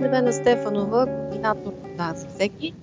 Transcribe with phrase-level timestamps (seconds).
[0.00, 2.74] Невена Стефанова, координатор на за всеки.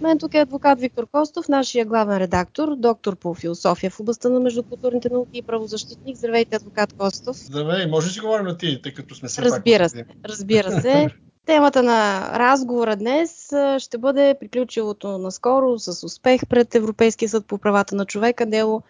[0.00, 4.40] Мен тук е адвокат Виктор Костов, нашия главен редактор, доктор по философия в областта на
[4.40, 6.16] междукултурните науки и правозащитник.
[6.16, 7.36] Здравейте, адвокат Костов.
[7.36, 11.08] Здравей, може да си говорим на ти, тъй като сме се Разбира се, разбира се.
[11.46, 17.94] Темата на разговора днес ще бъде приключилото наскоро с успех пред Европейския съд по правата
[17.94, 18.82] на човека дело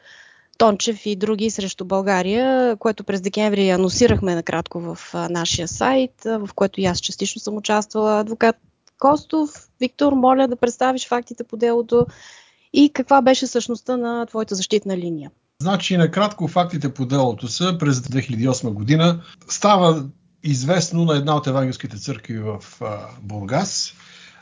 [0.60, 6.80] Тончев и други срещу България, което през декември анонсирахме накратко в нашия сайт, в което
[6.80, 8.20] и аз частично съм участвала.
[8.20, 8.56] Адвокат
[8.98, 9.50] Костов,
[9.80, 12.06] Виктор, моля да представиш фактите по делото
[12.72, 15.30] и каква беше същността на твоята защитна линия.
[15.62, 19.22] Значи, накратко фактите по делото са през 2008 година.
[19.48, 20.04] Става
[20.44, 22.58] известно на една от евангелските църкви в
[23.22, 23.92] Бургас,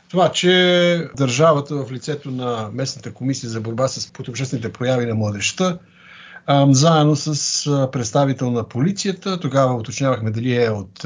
[0.09, 5.79] това, че държавата в лицето на местната комисия за борба с противообществените прояви на младеща
[6.69, 9.39] заедно с представител на полицията.
[9.39, 11.05] Тогава уточнявахме дали е от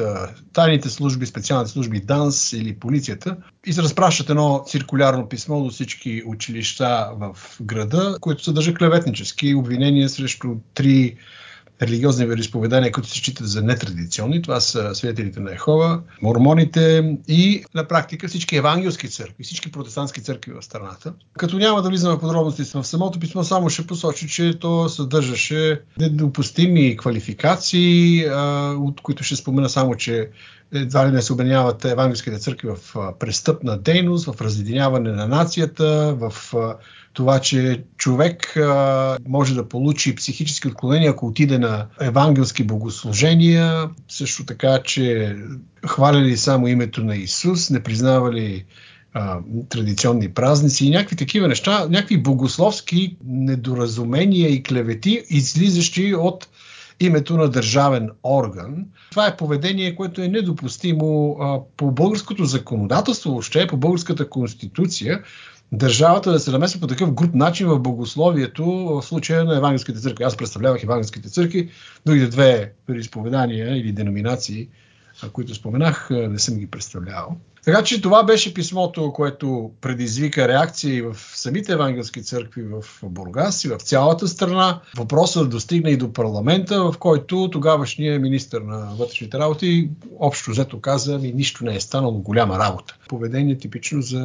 [0.53, 3.37] тайните служби, специалните служби ДАНС или полицията.
[3.65, 10.09] И се разпращат едно циркулярно писмо до всички училища в града, което съдържа клеветнически обвинения
[10.09, 11.17] срещу три
[11.87, 14.41] религиозни вероисповедания, които се считат за нетрадиционни.
[14.41, 20.51] Това са свидетелите на Ехова, мормоните и на практика всички евангелски църкви, всички протестантски църкви
[20.51, 21.13] в страната.
[21.37, 25.81] Като няма да влизаме в подробности в самото писмо, само ще посочи, че то съдържаше
[25.99, 28.25] недопустими квалификации,
[28.77, 30.29] от които ще спомена само, че
[30.73, 36.33] едва ли не се обвиняват евангелските църкви в престъпна дейност, в разединяване на нацията, в
[37.13, 38.57] това, че човек
[39.27, 45.35] може да получи психически отклонения, ако отиде на евангелски богослужения, също така, че
[45.85, 48.65] хваляли само името на Исус, не признавали
[49.69, 56.47] традиционни празници и някакви такива неща, някакви богословски недоразумения и клевети, излизащи от
[56.99, 58.85] името на държавен орган.
[59.11, 65.23] Това е поведение, което е недопустимо а, по българското законодателство, въобще по българската конституция
[65.73, 70.23] държавата да се намесва по такъв груп начин в богословието в случая на евангелските църкви.
[70.23, 71.69] Аз представлявах евангелските църкви,
[72.05, 74.67] другите две изповедания или деноминации,
[75.33, 77.37] които споменах, не съм ги представлявал.
[77.65, 83.67] Така че това беше писмото, което предизвика реакции в самите евангелски църкви в Бургас и
[83.67, 84.81] в цялата страна.
[84.97, 91.19] Въпросът достигна и до парламента, в който тогавашният министр на вътрешните работи общо взето каза,
[91.19, 92.97] ми нищо не е станало голяма работа.
[93.07, 94.21] Поведение типично за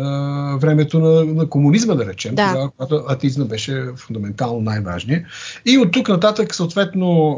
[0.60, 2.48] времето на, на комунизма, да речем, да.
[2.48, 5.24] тогава, когато атеизма беше фундаментално най-важният.
[5.66, 7.36] И от тук нататък, съответно,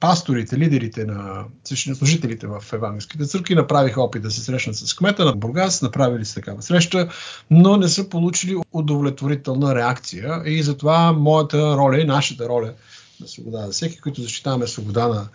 [0.00, 5.36] пасторите, лидерите на свещенослужителите в евангелските църкви направиха опит да се срещнат с кмета на
[5.36, 7.08] Бургас, направили са такава среща,
[7.50, 12.72] но не са получили удовлетворителна реакция и затова моята роля и нашата роля
[13.20, 15.28] на свобода за всеки, които защитаваме свобода на,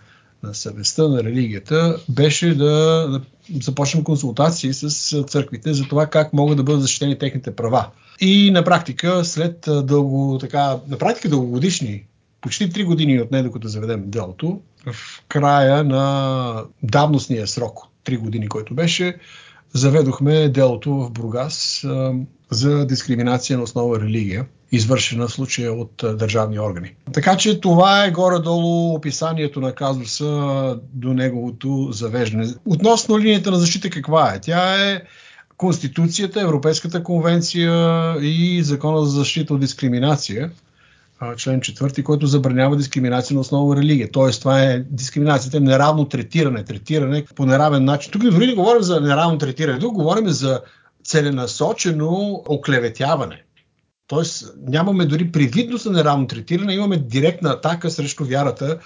[0.44, 3.22] на съвестта, на религията, беше да, да
[3.62, 7.88] започнем консултации с църквите за това как могат да бъдат защитени техните права.
[8.20, 12.04] И на практика, след дълго, така, на практика дългогодишни
[12.44, 18.48] почти 3 години от не докато заведем делото, в края на давностния срок, 3 години,
[18.48, 19.18] който беше,
[19.74, 21.86] заведохме делото в Бургас
[22.52, 26.94] за дискриминация на основа религия, извършена в случая от държавни органи.
[27.14, 32.54] Така че това е горе-долу описанието на казуса до неговото завеждане.
[32.66, 34.42] Относно линията на защита каква е?
[34.42, 35.02] Тя е
[35.58, 37.72] Конституцията, Европейската конвенция
[38.22, 40.52] и Закона за защита от дискриминация,
[41.38, 44.12] член 4, който забранява дискриминация на основа религия.
[44.12, 48.12] Тоест, това е дискриминацията, неравно третиране, третиране по неравен начин.
[48.12, 50.62] Тук дори не говорим за неравно третиране, тук говорим за
[51.04, 53.44] целенасочено оклеветяване.
[54.08, 58.80] Тоест, нямаме дори привидност на неравно третиране, имаме директна атака срещу вярата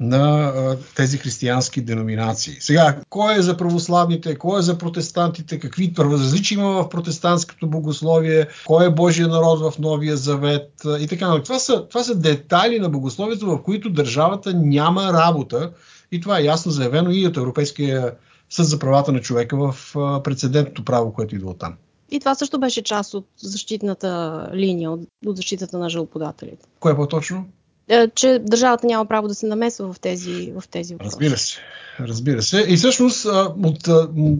[0.00, 0.52] на
[0.96, 2.56] тези християнски деноминации.
[2.60, 8.46] Сега, кой е за православните, кой е за протестантите, какви различия има в протестантското богословие,
[8.66, 10.70] кой е Божия народ в Новия Завет
[11.00, 11.42] и така.
[11.42, 15.72] Това са, това са детайли на богословието, в които държавата няма работа
[16.12, 18.14] и това е ясно заявено и от Европейския
[18.50, 19.76] съд за правата на човека в
[20.24, 21.74] прецедентното право, което идва от там.
[22.10, 26.66] И това също беше част от защитната линия, от, от защитата на жалоподателите.
[26.80, 27.46] Кое по-точно?
[27.88, 31.10] Е, че държавата няма право да се намесва в тези, в тези въпроси.
[31.10, 31.58] Разбира се.
[32.00, 32.64] Разбира се.
[32.68, 33.26] И всъщност
[33.64, 33.88] от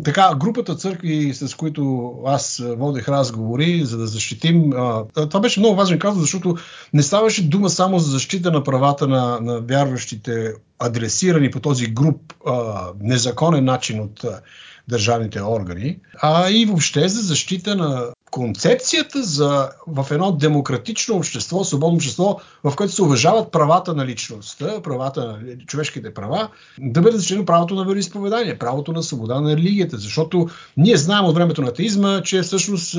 [0.05, 4.71] така групата църкви, с които аз водех разговори, за да защитим,
[5.15, 6.57] това беше много важен казус, защото
[6.93, 12.35] не ставаше дума само за защита на правата на, на вярващите, адресирани по този груп
[13.01, 14.25] незаконен начин от
[14.89, 21.97] държавните органи, а и въобще за защита на концепцията за в едно демократично общество, свободно
[21.97, 26.49] общество, в което се уважават правата на личността, правата на човешките права,
[26.79, 29.99] да бъде защитено правото на вероисповедание, правото на свобода на религията.
[29.99, 32.97] Защото ние знаем от времето на атеизма, че всъщност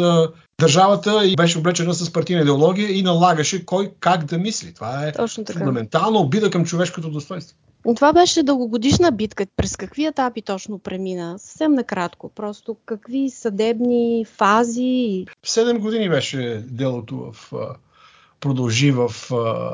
[0.59, 4.73] държавата беше облечена с партийна идеология и налагаше кой как да мисли.
[4.73, 5.13] Това е
[5.53, 7.57] фундаментална обида към човешкото достоинство.
[7.95, 9.45] Това беше дългогодишна битка.
[9.55, 11.39] През какви етапи точно премина?
[11.39, 12.29] Съвсем накратко.
[12.29, 15.25] Просто какви съдебни фази?
[15.43, 17.51] Седем години беше делото в
[18.39, 19.07] продължи в,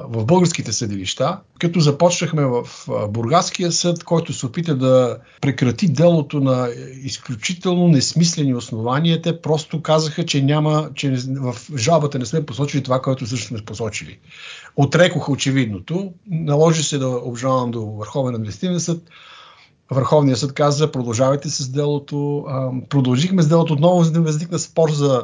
[0.07, 2.63] в българските съдилища, като започнахме в
[3.09, 6.69] Бургаския съд, който се опита да прекрати делото на
[7.03, 9.21] изключително несмислени основания.
[9.21, 13.61] Те просто казаха, че няма, че в жалбата не сме посочили това, което също сме
[13.61, 14.19] посочили.
[14.75, 19.01] Отрекоха очевидното, наложи се да обжалвам до Върховен административен съд.
[19.91, 22.45] Върховният съд каза, продължавайте с делото.
[22.89, 25.23] Продължихме с делото, отново възникна спор за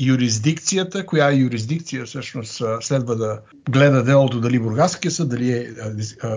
[0.00, 3.40] юрисдикцията, коя юрисдикция всъщност следва да
[3.70, 5.68] гледа делото, дали Бургаския съд, дали е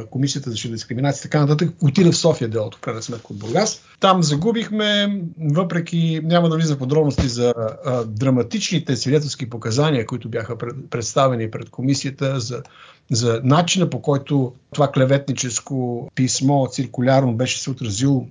[0.09, 3.81] Комисията за дискриминация, така нататък, отида в София делото, в крайна сметка от Бургас.
[3.99, 5.19] Там загубихме,
[5.51, 7.53] въпреки, няма да влиза подробности за
[7.85, 12.63] а, драматичните свидетелски показания, които бяха пред, представени пред комисията за,
[13.11, 18.27] за начина по който това клеветническо писмо циркулярно беше се отразило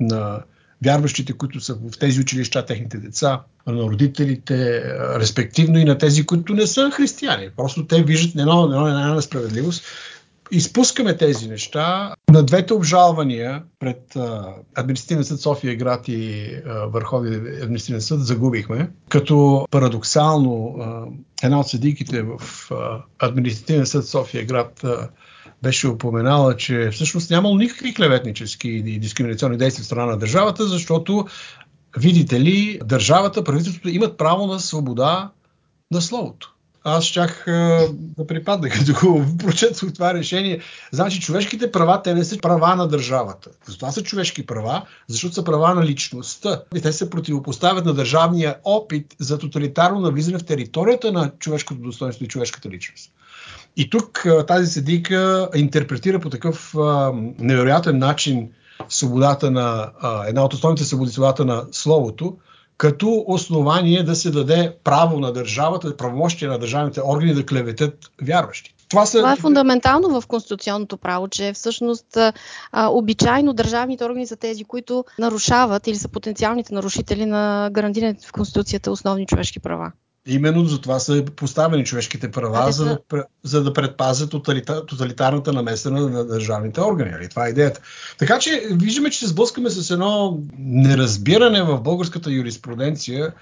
[0.00, 0.42] на
[0.84, 4.82] вярващите, които са в тези училища, техните деца, на родителите,
[5.18, 7.48] респективно и на тези, които не са християни.
[7.56, 9.84] Просто те виждат едно, едно, една несправедливост.
[10.50, 12.14] Изпускаме тези неща.
[12.30, 14.16] На двете обжалвания пред
[14.74, 16.50] Административен съд София град и
[16.86, 20.76] Върховния административен съд загубихме, като парадоксално
[21.42, 22.70] една от съдийките в
[23.18, 24.84] Административен съд София град
[25.64, 31.26] беше упоменала, че всъщност нямало никакви клеветнически и дискриминационни действия в страна на държавата, защото,
[31.96, 35.30] видите ли, държавата, правителството имат право на свобода
[35.90, 36.54] на словото.
[36.86, 37.44] Аз щях
[37.90, 40.60] да припадна, като го прочетох това решение.
[40.92, 43.50] Значи, човешките права, те не са права на държавата.
[43.66, 46.62] Затова са човешки права, защото са права на личността.
[46.74, 52.24] И те се противопоставят на държавния опит за тоталитарно навлизане в територията на човешкото достоинство
[52.24, 53.10] и човешката личност.
[53.76, 58.48] И тук тази съдийка интерпретира по такъв а, невероятен начин
[58.88, 62.36] свободата на а, една от основните свободи, свободата на словото,
[62.76, 68.74] като основание да се даде право на държавата, правомощие на държавните органи да клеветят вярващи.
[68.88, 69.18] Това, са...
[69.18, 72.32] Това е фундаментално в конституционното право, че всъщност а,
[72.72, 78.90] обичайно държавните органи са тези, които нарушават или са потенциалните нарушители на гарантираните в Конституцията
[78.90, 79.92] основни човешки права.
[80.26, 85.90] Именно за това са поставени човешките права, за, да, за да предпазят тоталита, тоталитарната намеса
[85.90, 87.10] на, държавните органи.
[87.10, 87.28] Нали?
[87.28, 87.80] Това е идеята.
[88.18, 93.32] Така че виждаме, че се сблъскаме с едно неразбиране в българската юриспруденция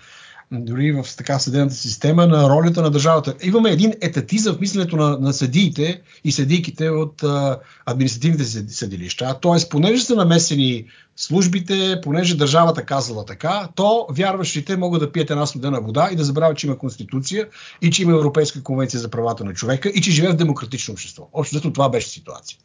[0.52, 3.34] дори в така съдебната система на ролята на държавата.
[3.42, 8.44] Имаме един етатизъм в мисленето на, на съдиите и съдийките от а, административните
[8.74, 9.38] съдилища.
[9.40, 10.84] Тоест, понеже са намесени
[11.16, 16.24] службите, понеже държавата казала така, то вярващите могат да пият една студена вода и да
[16.24, 17.48] забравят, че има конституция
[17.82, 21.28] и че има Европейска конвенция за правата на човека и че живеят в демократично общество.
[21.32, 22.64] Общо това беше ситуацията.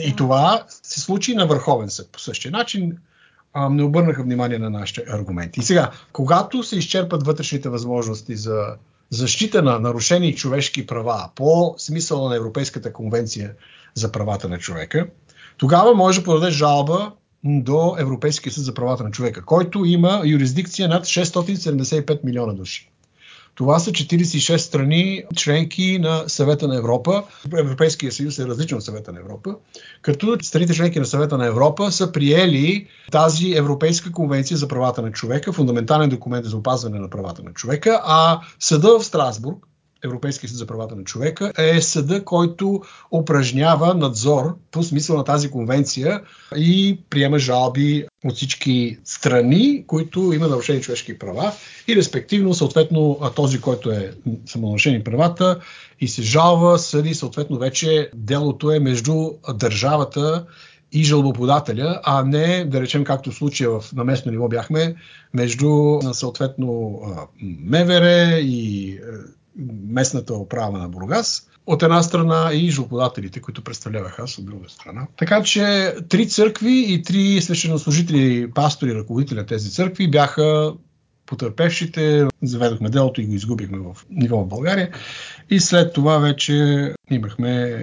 [0.00, 2.96] И това се случи на Върховен съд по същия начин
[3.58, 5.60] а, не обърнаха внимание на нашите аргументи.
[5.60, 8.66] И сега, когато се изчерпат вътрешните възможности за
[9.10, 13.52] защита на нарушени човешки права по смисъла на Европейската конвенция
[13.94, 15.06] за правата на човека,
[15.56, 17.12] тогава може да подаде жалба
[17.44, 22.90] до Европейския съд за правата на човека, който има юрисдикция над 675 милиона души.
[23.56, 27.22] Това са 46 страни, членки на Съвета на Европа.
[27.58, 29.54] Европейския съюз е различен от Съвета на Европа,
[30.02, 35.12] като страните членки на Съвета на Европа са приели тази Европейска конвенция за правата на
[35.12, 39.66] човека, фундаментален документ за опазване на правата на човека, а съда в Страсбург,
[40.04, 45.50] Европейския съд за правата на човека, е съда, който упражнява надзор по смисъл на тази
[45.50, 46.22] конвенция
[46.56, 51.52] и приема жалби от всички страни, които има нарушени човешки права
[51.88, 54.12] и респективно, съответно, този, който е
[54.46, 55.60] самонарушени правата
[56.00, 60.46] и се жалва, съди, съответно, вече делото е между държавата
[60.92, 64.94] и жалбоподателя, а не, да речем, както в случая в, на местно ниво бяхме,
[65.34, 67.00] между съответно
[67.42, 68.98] МВР и
[69.88, 75.06] местната управа на Бургас, от една страна и жалбодателите, които представляваха аз от друга страна.
[75.16, 80.72] Така че три църкви и три свещенослужители, пастори, ръководители на тези църкви бяха
[81.26, 82.28] потърпевшите.
[82.42, 84.90] Заведохме делото и го изгубихме в ниво в България.
[85.50, 87.80] И след това вече имахме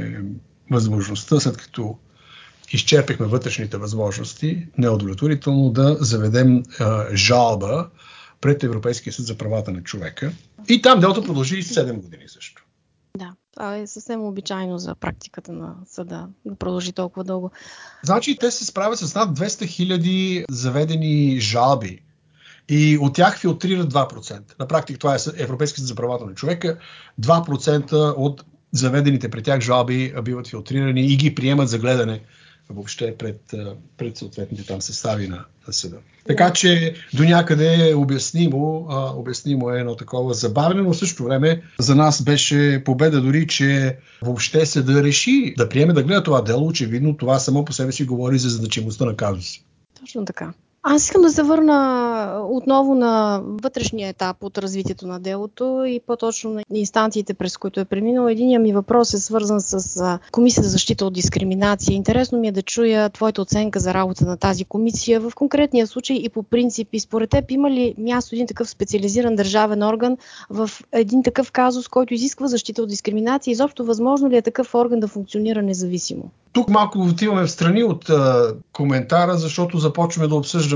[0.72, 1.98] възможността, след като
[2.72, 7.88] изчерпихме вътрешните възможности, неудовлетворително да заведем а, жалба
[8.44, 10.32] пред Европейския съд за правата на човека.
[10.70, 12.66] И там делото продължи 7 години също.
[13.18, 17.52] Да, това е съвсем обичайно за практиката на съда да продължи толкова дълго.
[18.04, 22.00] Значи те се справят с над 200 хиляди заведени жалби
[22.70, 24.60] и от тях филтрират 2%.
[24.60, 26.78] На практика това е Европейски съд за правата на човека.
[27.22, 32.22] 2% от заведените при тях жалби биват филтрирани и ги приемат за гледане
[32.76, 33.54] въобще пред,
[33.98, 35.98] пред съответните там състави на, на съда.
[36.28, 41.24] Така че до някъде е обяснимо, а, обяснимо е едно такова забавяне, но в същото
[41.24, 46.24] време за нас беше победа дори, че въобще се да реши да приеме да гледа
[46.24, 46.68] това дело.
[46.68, 49.60] Очевидно това само по себе си говори за значимостта на казуса.
[50.00, 50.54] Точно така.
[50.86, 56.54] Аз искам да се върна отново на вътрешния етап от развитието на делото и по-точно
[56.54, 58.28] на инстанциите, през които е преминал.
[58.28, 61.96] Единият ми въпрос е свързан с Комисията за защита от дискриминация.
[61.96, 66.16] Интересно ми е да чуя твоята оценка за работа на тази комисия в конкретния случай
[66.16, 66.88] и по принцип.
[66.94, 70.18] И според теб има ли място един такъв специализиран държавен орган
[70.50, 73.52] в един такъв казус, който изисква защита от дискриминация?
[73.52, 76.32] Изобщо възможно ли е такъв орган да функционира независимо?
[76.54, 80.73] Тук малко отиваме в страни от а, коментара, защото започваме да обсъждаме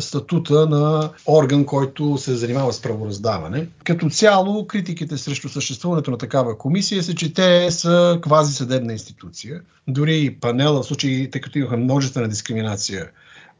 [0.00, 3.68] статута на орган, който се занимава с правораздаване.
[3.84, 9.60] Като цяло, критиките срещу съществуването на такава комисия са, че те са квази съдебна институция.
[9.88, 13.10] Дори и панела, в случай, тъй като имаха множествена дискриминация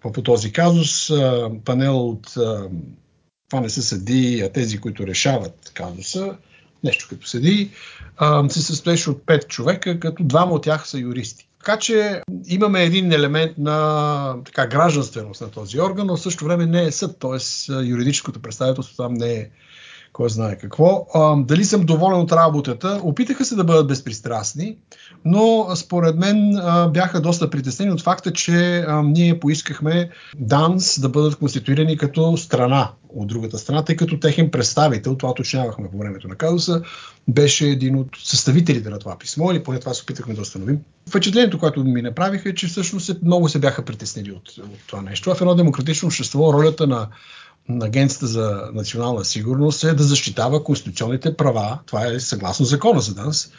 [0.01, 1.11] по, по този казус,
[1.65, 2.35] панел от
[3.51, 6.37] това не са съди, а тези, които решават казуса,
[6.85, 7.71] нещо като седи,
[8.49, 11.50] се състоеше от пет човека, като двама от тях са юристи.
[11.65, 16.67] Така че имаме един елемент на така, гражданственост на този орган, но в същото време
[16.67, 17.73] не е съд, т.е.
[17.83, 19.51] юридическото представителство там не е
[20.13, 21.07] кой знае какво.
[21.15, 23.01] А, дали съм доволен от работата?
[23.03, 24.77] Опитаха се да бъдат безпристрастни,
[25.25, 31.09] но според мен а, бяха доста притеснени от факта, че а, ние поискахме ДАНС да
[31.09, 36.29] бъдат конституирани като страна от другата страна, тъй като техен представител, това уточнявахме по времето
[36.29, 36.83] на казуса,
[37.29, 40.79] беше един от съставителите на това писмо, или поне това се опитахме да установим.
[41.09, 45.35] Впечатлението, което ми направиха е, че всъщност много се бяха притеснили от, от това нещо.
[45.35, 47.09] В едно демократично общество ролята на
[47.83, 53.53] Агенцията за национална сигурност е да защитава конституционните права, това е съгласно закона за нас,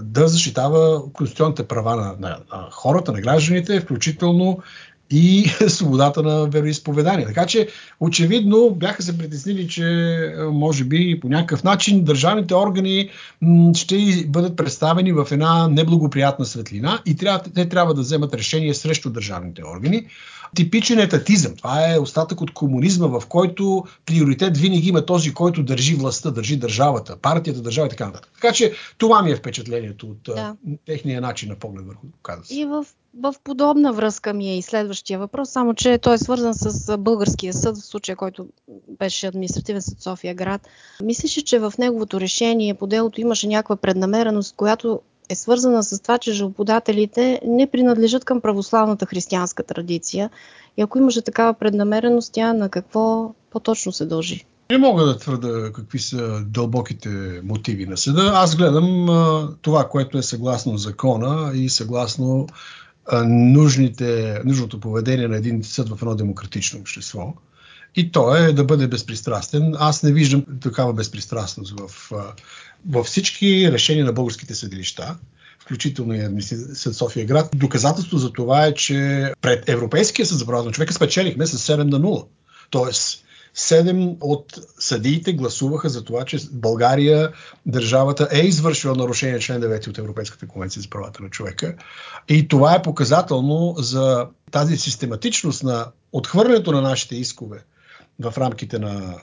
[0.00, 4.58] да защитава конституционните права на, на, на хората, на гражданите, включително
[5.12, 7.26] и свободата на вероисповедание.
[7.26, 7.68] Така че,
[8.00, 9.84] очевидно, бяха се притеснили, че
[10.52, 13.10] може би по някакъв начин държавните органи
[13.74, 19.10] ще бъдат представени в една неблагоприятна светлина и трябва, те трябва да вземат решение срещу
[19.10, 20.06] държавните органи
[20.54, 21.56] типичен етатизъм.
[21.56, 26.56] Това е остатък от комунизма, в който приоритет винаги има този, който държи властта, държи
[26.56, 28.30] държавата, партията, държава и така нататък.
[28.34, 30.56] Така че това ми е впечатлението от да.
[30.86, 32.54] техния начин на поглед върху казуса.
[32.54, 32.86] И в
[33.20, 37.52] в подобна връзка ми е и следващия въпрос, само че той е свързан с българския
[37.52, 38.48] съд, в случая, който
[38.88, 40.68] беше административен съд София град.
[41.02, 45.00] Мислиш, че в неговото решение по делото имаше някаква преднамереност, която
[45.32, 50.30] е свързана с това, че жалбодателите не принадлежат към православната християнска традиция.
[50.76, 54.44] И ако имаше такава преднамереност, тя на какво по-точно се дължи?
[54.70, 58.30] Не мога да твърда какви са дълбоките мотиви на съда.
[58.34, 62.46] Аз гледам а, това, което е съгласно закона и съгласно
[63.06, 67.34] а, нужните, нужното поведение на един съд в едно демократично общество.
[67.96, 69.74] И то е да бъде безпристрастен.
[69.78, 72.12] Аз не виждам такава безпристрастност в,
[72.88, 75.16] във всички решения на българските съдилища
[75.58, 77.48] включително и съд София град.
[77.54, 81.76] Доказателство за това е, че пред Европейския съд за правата на човека спечелихме с 7
[81.76, 82.26] на 0.
[82.70, 83.22] Тоест,
[83.54, 87.32] Седем от съдиите гласуваха за това, че България,
[87.66, 91.76] държавата е извършила нарушение член 9 от Европейската конвенция за правата на човека.
[92.28, 97.64] И това е показателно за тази систематичност на отхвърлянето на нашите искове
[98.20, 99.20] в рамките на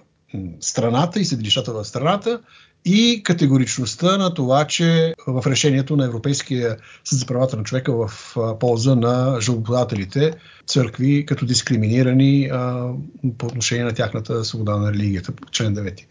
[0.60, 2.42] страната и съдилищата в страната
[2.86, 8.36] и категоричността на това, че в решението на Европейския съд за правата на човека в
[8.60, 10.34] полза на жалбоподателите
[10.68, 12.50] църкви като дискриминирани
[13.38, 16.06] по отношение на тяхната свобода на религията, член 9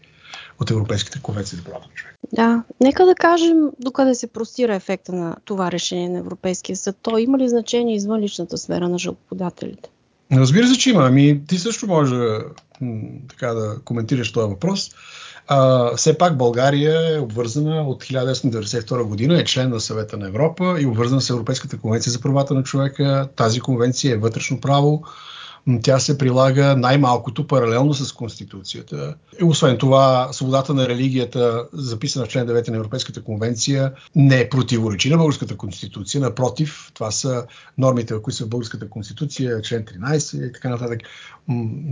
[0.61, 2.15] от Европейските конвенции за правата на човека.
[2.33, 6.97] Да, нека да кажем докъде се простира ефекта на това решение на Европейския съд.
[7.01, 9.89] То има ли значение извън личната сфера на жалбоподателите?
[10.33, 11.03] Разбира се, че има.
[11.05, 12.15] Ами ти също може
[13.29, 14.91] така да коментираш този въпрос.
[15.47, 20.77] А, все пак България е обвързана от 1992 година, е член на съвета на Европа
[20.79, 23.29] и обвързана с Европейската конвенция за правата на човека.
[23.35, 25.03] Тази конвенция е вътрешно право
[25.83, 29.15] тя се прилага най-малкото паралелно с Конституцията.
[29.41, 34.49] И освен това, свободата на религията, записана в член 9 на Европейската конвенция, не е
[34.49, 36.21] противоречи на Българската конституция.
[36.21, 37.45] Напротив, това са
[37.77, 40.99] нормите, които са в Българската конституция, член 13 и така нататък.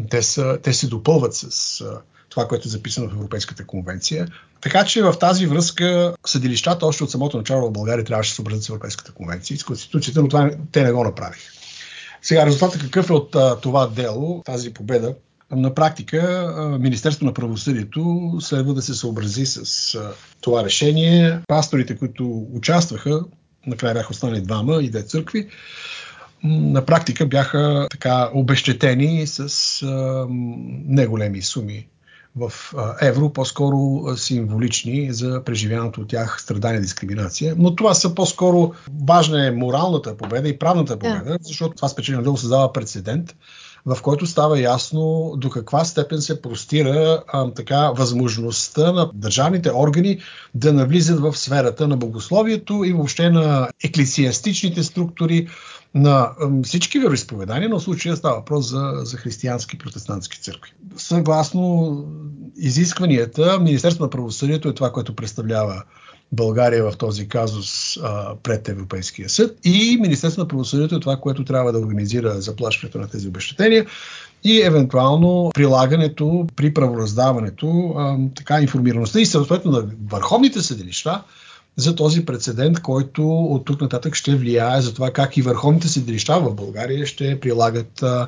[0.10, 1.84] Те, са, те се допълват с
[2.30, 4.28] това, което е записано в Европейската конвенция.
[4.62, 8.42] Така че в тази връзка съдилищата още от самото начало в България трябваше да се
[8.42, 11.57] образят с Европейската конвенция и с Конституцията, но това те не го направиха.
[12.28, 15.16] Сега резултатът какъв е от а, това дело, тази победа?
[15.52, 21.40] На практика Министерство на правосъдието следва да се съобрази с а, това решение.
[21.48, 23.22] Пасторите, които участваха,
[23.68, 25.48] накрая бяха останали двама и две църкви,
[26.44, 30.26] на практика бяха така обещетени с а,
[30.86, 31.88] неголеми суми
[32.38, 37.56] в евро, по-скоро символични за преживяното от тях страдание дискриминация.
[37.58, 38.74] Но това са по-скоро
[39.08, 43.36] важна е моралната победа и правната победа, защото това спечелено дело създава прецедент,
[43.88, 50.20] в който става ясно до каква степен се простира а, така възможността на държавните органи
[50.56, 55.48] да навлизат в сферата на богословието и въобще на еклесиастичните структури,
[55.96, 56.32] на
[56.64, 60.72] всички вероисповедания, но в случая става въпрос за, за християнски протестантски църкви.
[60.98, 62.06] Съгласно
[62.58, 65.84] изискванията, Министерството на правосъдието е това, което представлява
[66.32, 71.46] България в този казус а, пред Европейския съд и Министерството на правосъдието е това, което
[71.46, 73.86] трябва да организира заплащането на тези обещетения
[74.44, 81.24] и евентуално прилагането при правораздаването, а, така информираността и съответно на върховните съдилища
[81.76, 86.40] за този прецедент, който от тук нататък ще влияе за това как и върховните съдилища
[86.40, 88.28] в България ще прилагат а,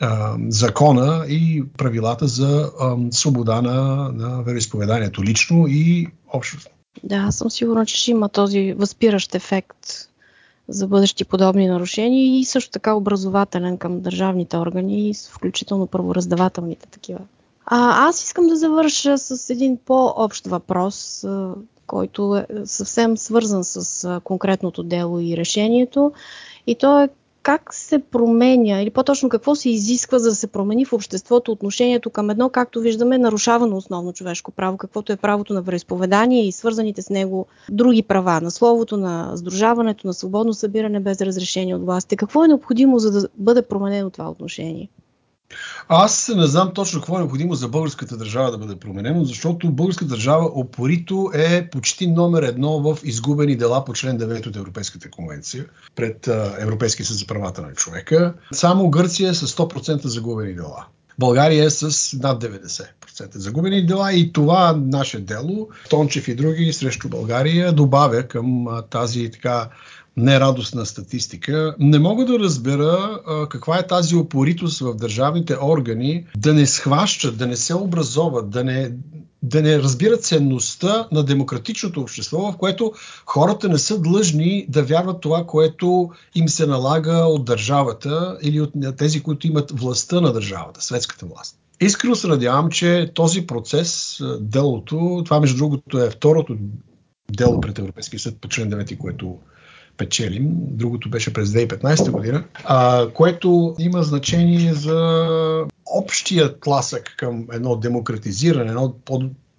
[0.00, 6.73] а, закона и правилата за а, свобода на, на вероисповеданието лично и общностно.
[7.02, 10.08] Да, аз съм сигурна, че ще има този възпиращ ефект
[10.68, 17.20] за бъдещи подобни нарушения и също така образователен към държавните органи, включително правораздавателните такива.
[17.66, 21.24] А, аз искам да завърша с един по-общ въпрос
[21.86, 26.12] който е съвсем свързан с конкретното дело и решението.
[26.66, 27.08] И то е
[27.44, 32.10] как се променя, или по-точно какво се изисква за да се промени в обществото отношението
[32.10, 37.02] към едно, както виждаме, нарушавано основно човешко право, каквото е правото на вероисповедание и свързаните
[37.02, 42.16] с него други права, на словото, на сдружаването, на свободно събиране без разрешение от властите.
[42.16, 44.88] Какво е необходимо, за да бъде променено това отношение?
[45.88, 50.08] Аз не знам точно какво е необходимо за българската държава да бъде променено, защото българската
[50.08, 55.64] държава опорито е почти номер едно в изгубени дела по член 9 от Европейската конвенция
[55.96, 58.34] пред Европейския съд за правата на човека.
[58.52, 60.86] Само Гърция е с 100% загубени дела.
[61.18, 62.88] България е с над 90%
[63.34, 69.68] загубени дела и това наше дело, Тончев и други срещу България, добавя към тази така
[70.16, 71.74] нерадостна статистика.
[71.78, 77.38] Не мога да разбера а, каква е тази опоритост в държавните органи да не схващат,
[77.38, 78.92] да не се образоват, да не,
[79.42, 82.92] да не разбират ценността на демократичното общество, в което
[83.26, 88.72] хората не са длъжни да вярват това, което им се налага от държавата или от
[88.98, 91.56] тези, които имат властта на държавата, светската власт.
[91.80, 96.56] Искрено се надявам, че този процес, делото, това между другото е второто
[97.32, 99.38] дело пред Европейския съд по член 9, което
[99.96, 100.50] печелим.
[100.52, 108.70] Другото беше през 2015 година, а, което има значение за общия тласък към едно демократизиране,
[108.70, 108.94] едно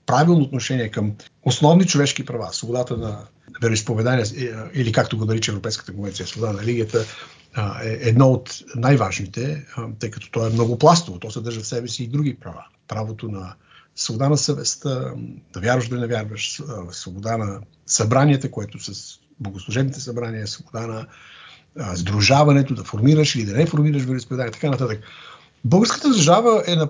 [0.06, 3.18] правилно отношение към основни човешки права, свободата на
[3.62, 4.26] вероисповедание
[4.74, 7.06] или както го нарича Европейската конвенция, свобода на религията,
[7.84, 9.66] е едно от най-важните,
[10.00, 11.20] тъй като то е много пластово.
[11.20, 12.66] То съдържа в себе си и други права.
[12.88, 13.56] Правото на
[13.96, 15.14] свобода на съвестта,
[15.54, 21.08] да вярваш да не вярваш, свобода на събранията, което с богослужебните събрания, свобода на
[21.80, 25.00] а, сдружаването, да формираш или да не формираш вероисповедание, така нататък.
[25.66, 26.90] Българската държава е на,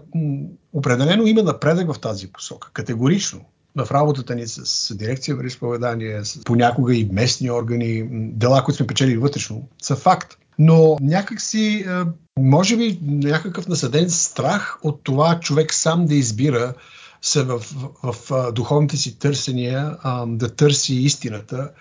[0.73, 3.41] определено има напредък в тази посока, категорично.
[3.75, 8.87] В работата ни с, с дирекция вероисповедание, с понякога и местни органи, дела, които сме
[8.87, 10.37] печели вътрешно, са факт.
[10.59, 11.85] Но някакси,
[12.39, 16.73] може би, някакъв насъден страх от това човек сам да избира
[17.21, 17.59] се в,
[18.03, 21.71] в, в духовните си търсения, да търси истината,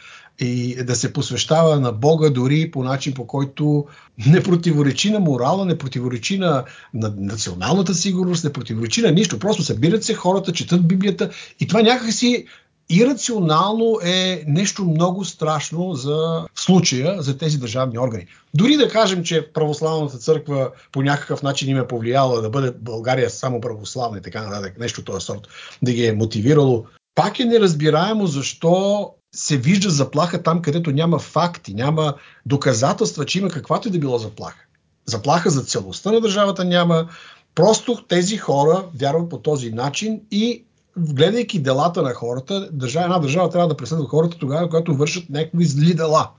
[0.41, 3.87] и да се посвещава на Бога дори по начин, по който
[4.27, 9.39] не противоречи на морала, не противоречи на, на националната сигурност, не противоречи на нищо.
[9.39, 12.47] Просто събират се хората, четат Библията и това някакси
[12.91, 18.27] ирационално е нещо много страшно за случая, за тези държавни органи.
[18.55, 23.31] Дори да кажем, че православната църква по някакъв начин им е повлияла да бъде България
[23.31, 25.49] само православна и така нататък, нещо този сорт,
[25.83, 31.75] да ги е мотивирало, пак е неразбираемо защо се вижда заплаха там, където няма факти,
[31.75, 32.15] няма
[32.47, 34.65] доказателства, че има каквато и да било заплаха.
[35.07, 37.09] заплаха за целостта на държавата няма.
[37.55, 40.65] Просто тези хора вярват по този начин и
[40.97, 45.65] гледайки делата на хората, държава, една държава трябва да преследва хората тогава, когато вършат някакви
[45.65, 46.31] зли дела.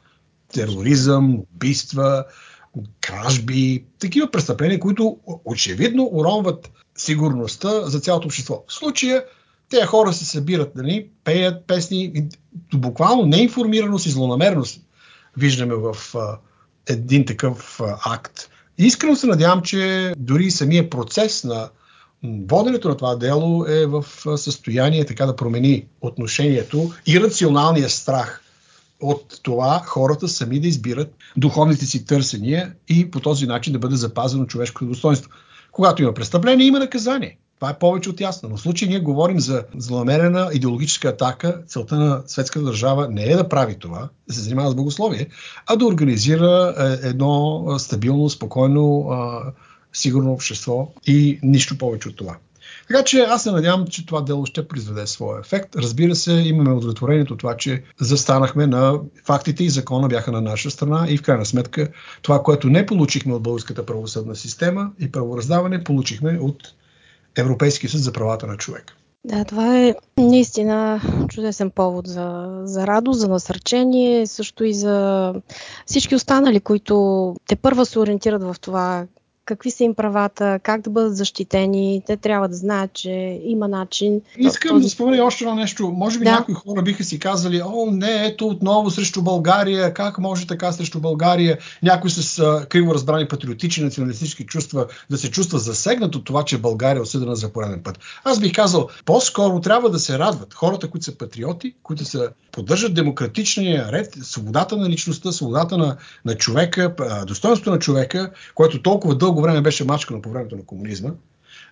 [0.53, 2.25] Тероризъм, убийства,
[3.01, 8.63] кражби, такива престъпления, които очевидно уронват сигурността за цялото общество.
[8.67, 9.23] В случая
[9.69, 12.27] тези хора се събират, нали, пеят песни,
[12.73, 14.81] буквално неинформираност и злонамерност
[15.37, 16.37] виждаме в а,
[16.87, 18.49] един такъв а, акт.
[18.77, 21.69] Искрено се надявам, че дори самия процес на
[22.23, 24.05] воденето на това дело е в
[24.37, 28.41] състояние така да промени отношението и рационалния страх
[28.99, 33.95] от това хората сами да избират духовните си търсения и по този начин да бъде
[33.95, 35.31] запазено човешкото достоинство.
[35.71, 37.37] Когато има престъпление, има наказание.
[37.59, 38.49] Това е повече от ясно.
[38.49, 43.35] Но в случай ние говорим за злонамерена идеологическа атака, целта на светската държава не е
[43.35, 45.27] да прави това, да се занимава с богословие,
[45.67, 49.09] а да организира е, едно стабилно, спокойно,
[49.93, 52.37] сигурно общество и нищо повече от това.
[52.87, 55.75] Така че аз се надявам, че това дело ще произведе своя ефект.
[55.75, 60.71] Разбира се, имаме удовлетворението от това, че застанахме на фактите и закона бяха на наша
[60.71, 61.89] страна и в крайна сметка
[62.21, 66.73] това, което не получихме от българската правосъдна система и правораздаване, получихме от
[67.37, 68.95] Европейския съд за правата на човек.
[69.25, 75.33] Да, това е наистина чудесен повод за, за радост, за насърчение, също и за
[75.85, 79.05] всички останали, които те първа се ориентират в това
[79.45, 82.01] какви са им правата, как да бъдат защитени.
[82.07, 84.21] Те трябва да знаят, че има начин.
[84.37, 84.83] Искам този...
[84.83, 85.91] да спомена още едно нещо.
[85.91, 86.31] Може би да.
[86.31, 90.99] някои хора биха си казали, о, не, ето отново срещу България, как може така срещу
[90.99, 96.43] България, някой с а, криво разбрани патриотични националистически чувства да се чувства засегнат от това,
[96.43, 97.99] че България е осъдена за пореден път.
[98.23, 102.93] Аз бих казал, по-скоро трябва да се радват хората, които са патриоти, които са, поддържат
[102.93, 106.95] демократичния ред, свободата на личността, свободата на, на човека,
[107.27, 111.09] достоинството на човека, което толкова дълго дълго време беше мачкано по времето на комунизма,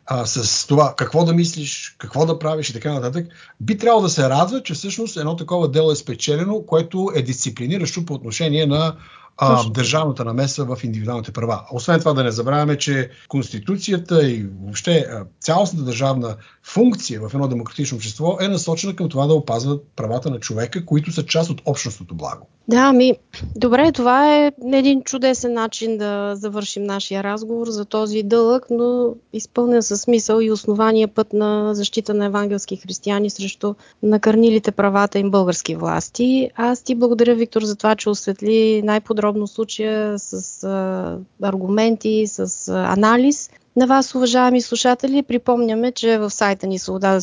[0.05, 3.27] а, с това какво да мислиш, какво да правиш и така нататък,
[3.61, 8.05] би трябвало да се радва, че всъщност едно такова дело е спечелено, което е дисциплиниращо
[8.05, 8.95] по отношение на
[9.37, 11.61] а, държавната намеса в индивидуалните права.
[11.71, 15.07] Освен това да не забравяме, че Конституцията и въобще
[15.39, 20.39] цялостната държавна функция в едно демократично общество е насочена към това да опазват правата на
[20.39, 22.47] човека, които са част от общностното благо.
[22.67, 23.13] Да, ми,
[23.55, 29.83] добре, това е един чудесен начин да завършим нашия разговор за този дълъг, но изпълнен
[29.83, 35.75] със смисъл и основания път на защита на евангелски християни срещу накърнилите правата им български
[35.75, 36.49] власти.
[36.55, 42.93] Аз ти благодаря, Виктор, за това, че осветли най-подробно случая с а, аргументи, с а,
[42.93, 43.49] анализ.
[43.75, 47.15] На вас, уважаеми слушатели, припомняме, че в сайта ни свобода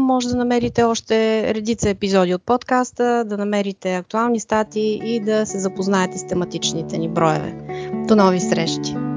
[0.00, 5.58] може да намерите още редица епизоди от подкаста, да намерите актуални статии и да се
[5.58, 7.54] запознаете с тематичните ни броеве.
[8.08, 9.09] До нови срещи!